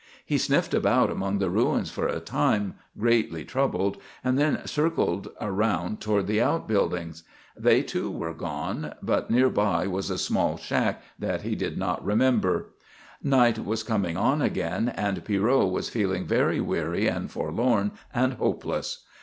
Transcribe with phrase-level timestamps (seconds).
[0.25, 6.01] He sniffed about among the ruins for a time, greatly troubled, and then circled around
[6.01, 7.21] toward the outbuildings.
[7.55, 12.69] They, too, were gone, but nearby was a little shack that he did not remember.
[13.21, 19.03] Night was coming on again, and Pierrot was feeling very weary and forlorn and hopeless.